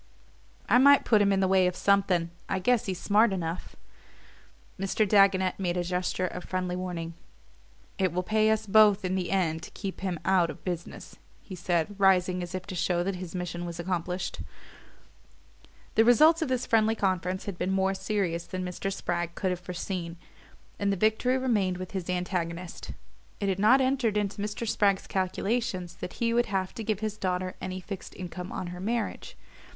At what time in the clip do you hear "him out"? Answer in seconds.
10.01-10.49